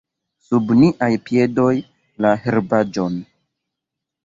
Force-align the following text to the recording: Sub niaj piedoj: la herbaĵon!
Sub 0.45 0.71
niaj 0.79 1.09
piedoj: 1.27 1.75
la 2.27 2.33
herbaĵon! 2.47 3.23